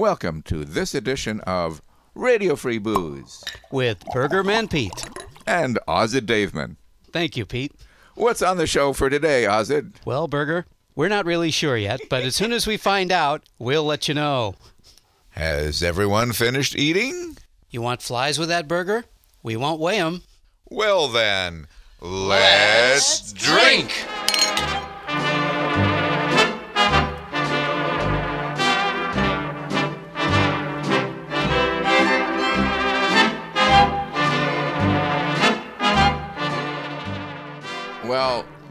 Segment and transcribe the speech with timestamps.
[0.00, 1.82] Welcome to this edition of
[2.14, 5.04] Radio Free Booze with Burger Man Pete.
[5.46, 6.76] and Ozzy Daveman.
[7.12, 7.74] Thank you, Pete.
[8.14, 9.92] What's on the show for today, Ozzy?
[10.06, 13.84] Well, Burger, we're not really sure yet, but as soon as we find out, we'll
[13.84, 14.54] let you know.
[15.32, 17.36] Has everyone finished eating?
[17.68, 19.04] You want flies with that burger?
[19.42, 20.22] We won't weigh 'em.
[20.70, 21.66] Well then,
[22.00, 23.92] let's drink.
[24.06, 24.19] Well,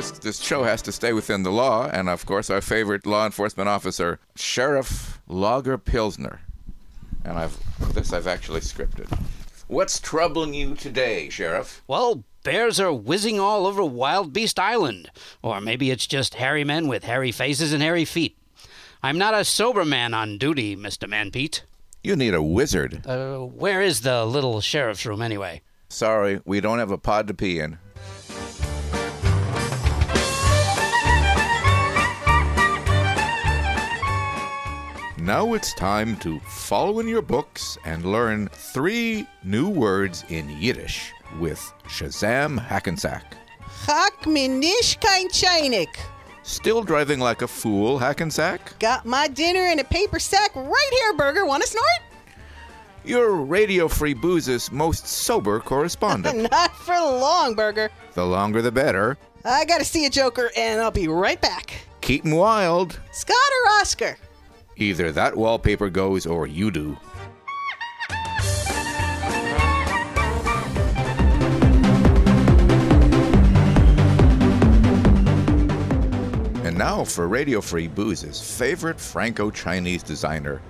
[0.00, 3.26] this this show has to stay within the law, and of course, our favorite law
[3.26, 6.40] enforcement officer, Sheriff Lager Pilsner,
[7.24, 7.58] and I've
[7.92, 9.06] this I've actually scripted.
[9.68, 11.82] What's troubling you today, Sheriff?
[11.86, 15.10] Well, bears are whizzing all over Wild Beast Island.
[15.42, 18.36] Or maybe it's just hairy men with hairy faces and hairy feet.
[19.02, 21.08] I'm not a sober man on duty, Mr.
[21.08, 21.60] Manpete.
[22.02, 23.06] You need a wizard.
[23.06, 25.60] Uh, where is the little sheriff's room anyway?
[25.88, 27.78] Sorry, we don't have a pod to pee in.
[35.20, 41.12] Now it's time to follow in your books and learn three new words in Yiddish
[41.38, 43.36] with Shazam Hackensack.
[43.86, 45.94] Hak me nish kein Chainik.
[46.42, 48.78] Still driving like a fool, Hackensack?
[48.78, 51.44] Got my dinner in a paper sack right here, Burger.
[51.44, 51.86] Want a snort?
[53.04, 56.50] You're Radio Free Booze's most sober correspondent.
[56.50, 57.90] Not for long, Burger.
[58.14, 59.18] the longer the better.
[59.44, 61.74] I gotta see a Joker, and I'll be right back.
[62.00, 62.98] Keep 'em wild.
[63.12, 64.16] Scott or Oscar?
[64.80, 66.96] Either that wallpaper goes or you do.
[76.64, 80.62] And now for Radio Free Booze's favorite Franco Chinese designer,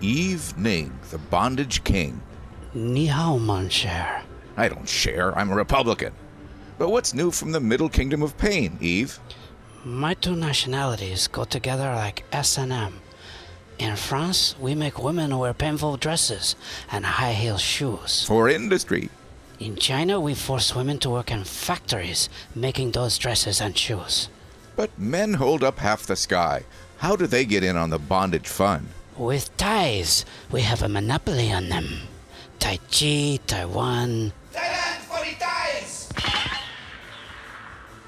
[0.00, 2.22] Eve Ning, the Bondage King.
[2.72, 4.22] Ni hao, mon cher.
[4.56, 6.14] I don't share, I'm a Republican.
[6.78, 9.20] But what's new from the Middle Kingdom of Pain, Eve?
[9.84, 12.94] My two nationalities go together like S&M.
[13.78, 16.56] In France, we make women wear painful dresses
[16.90, 18.24] and high heel shoes.
[18.24, 19.08] For industry.
[19.60, 24.28] In China, we force women to work in factories making those dresses and shoes.
[24.74, 26.64] But men hold up half the sky.
[26.98, 28.88] How do they get in on the bondage fun?
[29.16, 32.02] With ties, we have a monopoly on them.
[32.58, 34.32] Tai Chi, Taiwan.
[34.52, 36.08] Thailand for the ties!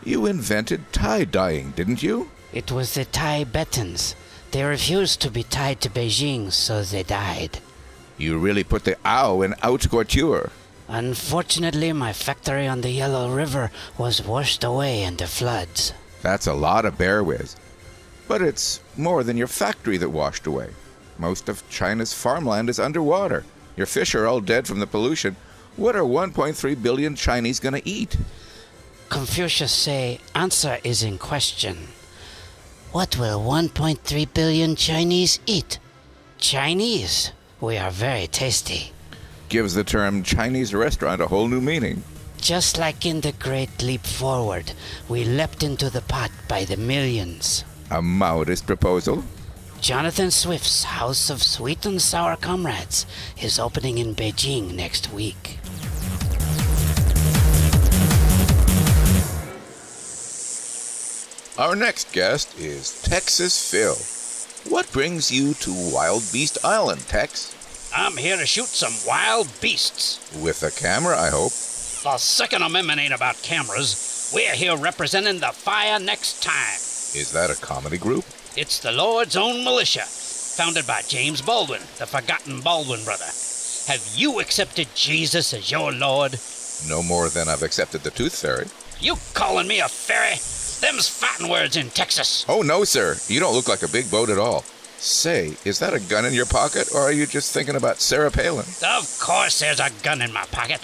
[0.05, 2.31] You invented tie dyeing, didn't you?
[2.53, 4.17] It was the Tibetans.
[4.53, 7.61] They refused to be tied to Beijing, so they died.
[8.19, 10.51] You really put the ow in haute couture.
[10.89, 15.93] Unfortunately, my factory on the Yellow River was washed away in the floods.
[16.21, 17.55] That's a lot of bear whiz.
[18.27, 20.71] But it's more than your factory that washed away.
[21.17, 23.45] Most of China's farmland is underwater.
[23.77, 25.37] Your fish are all dead from the pollution.
[25.77, 28.17] What are 1.3 billion Chinese going to eat?
[29.09, 31.89] Confucius say answer is in question.
[32.93, 35.79] What will 1.3 billion Chinese eat?
[36.39, 37.31] Chinese.
[37.61, 38.91] We are very tasty.
[39.49, 42.03] Gives the term Chinese restaurant a whole new meaning.
[42.41, 44.73] Just like in the Great Leap Forward,
[45.09, 47.65] we leapt into the pot by the millions.
[47.93, 49.23] A modest proposal.
[49.81, 53.07] Jonathan Swift's House of Sweet and Sour Comrades
[53.41, 55.60] is opening in Beijing next week.
[61.59, 63.97] Our next guest is Texas Phil.
[64.73, 67.57] What brings you to Wild Beast Island, Tex?
[67.95, 70.21] I'm here to shoot some wild beasts.
[70.43, 71.51] With a camera, I hope.
[71.51, 74.31] The Second Amendment ain't about cameras.
[74.33, 76.77] We're here representing the fire next time.
[77.21, 78.25] Is that a comedy group?
[78.57, 83.29] It's the Lord's own militia, founded by James Baldwin, the forgotten Baldwin brother.
[83.89, 86.39] Have you accepted Jesus as your Lord?
[86.89, 88.69] No more than I've accepted the Tooth Fairy.
[89.01, 90.37] You calling me a fairy?
[90.81, 92.45] Them's fighting words in Texas.
[92.49, 93.17] Oh, no, sir.
[93.29, 94.63] You don't look like a big boat at all.
[94.99, 98.31] Say, is that a gun in your pocket, or are you just thinking about Sarah
[98.31, 98.67] Palin?
[98.85, 100.81] Of course there's a gun in my pocket,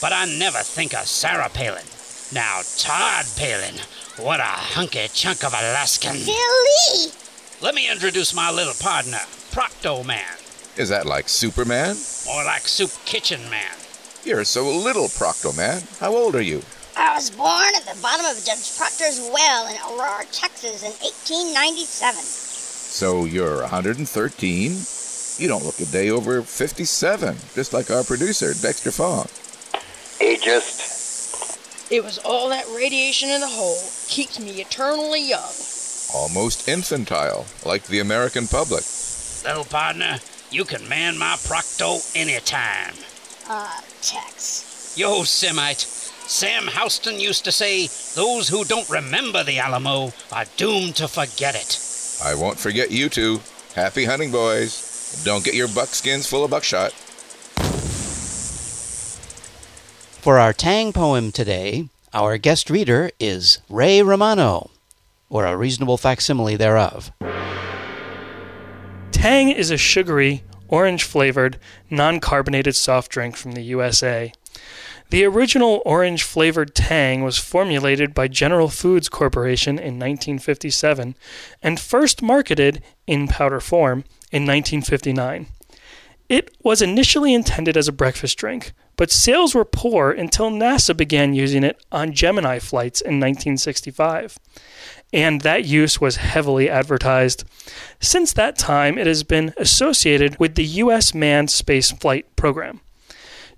[0.00, 1.84] but I never think of Sarah Palin.
[2.32, 3.74] Now, Todd Palin,
[4.18, 6.14] what a hunky chunk of Alaskan.
[6.24, 7.12] Billy!
[7.60, 9.20] Let me introduce my little partner,
[9.50, 10.24] Procto Man,
[10.78, 11.96] Is that like Superman?
[12.26, 13.74] more like Soup Kitchen Man.
[14.24, 15.82] You're so little, Procto Man.
[16.00, 16.62] How old are you?
[16.96, 22.20] I was born at the bottom of Judge Proctor's well in Aurora, Texas in 1897.
[22.22, 24.72] So you're 113?
[25.38, 29.24] You don't look a day over 57, just like our producer, Dexter Fong.
[30.20, 31.90] Ageist.
[31.90, 35.52] It was all that radiation in the hole keeps me eternally young.
[36.14, 38.84] Almost infantile, like the American public.
[39.44, 42.94] Little partner, You can man my Procto anytime.
[43.48, 44.94] Ah, Tex.
[44.96, 45.86] Yo, Semite.
[46.32, 51.54] Sam Houston used to say, those who don't remember the Alamo are doomed to forget
[51.54, 51.78] it.
[52.24, 53.42] I won't forget you two.
[53.74, 55.22] Happy hunting, boys.
[55.26, 56.92] Don't get your buckskins full of buckshot.
[60.22, 64.70] For our Tang poem today, our guest reader is Ray Romano,
[65.28, 67.12] or a reasonable facsimile thereof.
[69.10, 71.58] Tang is a sugary, orange flavored,
[71.90, 74.32] non carbonated soft drink from the USA.
[75.10, 81.14] The original orange flavored Tang was formulated by General Foods Corporation in 1957
[81.62, 85.46] and first marketed in powder form in 1959.
[86.28, 91.34] It was initially intended as a breakfast drink, but sales were poor until NASA began
[91.34, 94.38] using it on Gemini flights in 1965
[95.12, 97.44] and that use was heavily advertised.
[98.00, 101.14] Since that time, it has been associated with the U.S.
[101.14, 102.80] manned space flight program.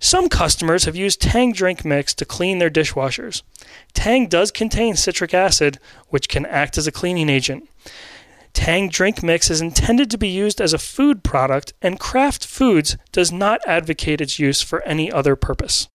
[0.05, 3.41] Some customers have used Tang drink mix to clean their dishwashers.
[3.95, 5.79] Tang does contain citric acid,
[6.11, 7.71] which can act as a cleaning agent.
[8.53, 12.99] Tang drink mix is intended to be used as a food product, and Kraft Foods
[13.13, 15.89] does not advocate its use for any other purpose.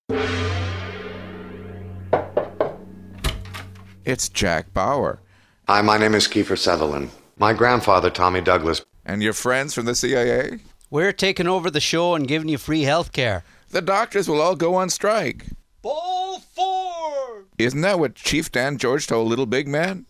[4.06, 5.22] It's Jack Bauer.
[5.68, 7.12] Hi, my name is Kiefer Sutherland.
[7.38, 10.62] My grandfather, Tommy Douglas, And your friends from the CIA?
[10.90, 13.44] We're taking over the show and giving you free health care.
[13.70, 15.46] The doctors will all go on strike.
[15.82, 17.46] Ball four!
[17.58, 20.06] Isn't that what Chief Dan George told Little Big Man?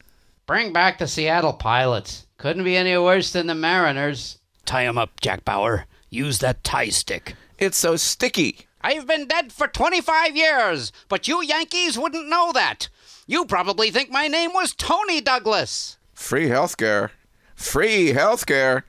[0.46, 2.26] Bring back the Seattle pilots.
[2.38, 4.40] Couldn't be any worse than the Mariners.
[4.66, 5.86] Tie Tie 'em up, Jack Bauer.
[6.10, 7.36] Use that tie stick.
[7.58, 8.68] It's so sticky.
[8.82, 12.88] I've been dead for 25 years, but you Yankees wouldn't know that.
[13.28, 15.98] You probably think my name was Tony Douglas.
[16.14, 17.10] Free healthcare.
[17.56, 18.84] Free healthcare.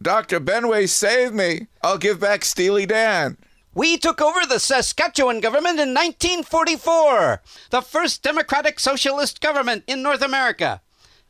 [0.00, 0.38] Dr.
[0.38, 1.66] Benway saved me.
[1.82, 3.36] I'll give back Steely Dan.
[3.72, 7.40] We took over the Saskatchewan government in 1944,
[7.70, 10.80] the first democratic socialist government in North America.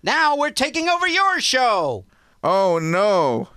[0.03, 2.07] Now we're taking over your show.
[2.43, 3.49] Oh no.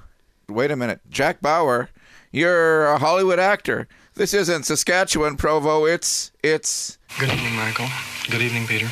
[0.50, 1.00] Wait a minute.
[1.10, 1.90] Jack Bauer,
[2.32, 3.88] you're a Hollywood actor.
[4.16, 5.86] This isn't Saskatchewan, Provo.
[5.86, 7.88] It's it's Good evening, Michael.
[8.30, 8.90] Good evening, Peter.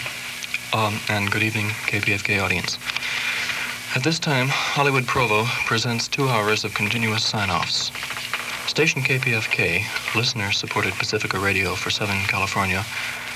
[0.73, 2.77] Um, and good evening, KPFK audience.
[3.93, 7.91] At this time, Hollywood Provo presents two hours of continuous sign-offs.
[8.71, 9.83] Station KPFK,
[10.15, 12.85] listener-supported Pacifica Radio for Southern California,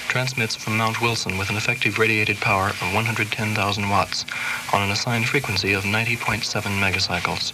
[0.08, 4.24] transmits from Mount Wilson with an effective radiated power of 110,000 watts
[4.72, 6.46] on an assigned frequency of 90.7
[6.80, 7.54] megacycles.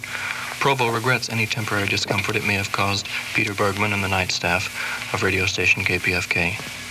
[0.60, 5.12] Provo regrets any temporary discomfort it may have caused Peter Bergman and the night staff
[5.12, 6.81] of radio station KPFK.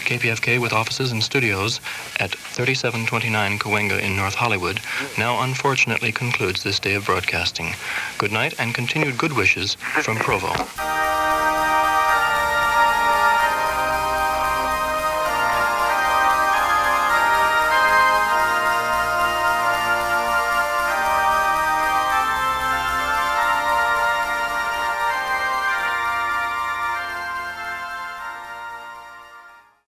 [0.00, 1.80] KPFK with offices and studios
[2.18, 4.80] at 3729 Cahuenga in North Hollywood
[5.18, 7.74] now unfortunately concludes this day of broadcasting.
[8.18, 10.99] Good night and continued good wishes from Provo.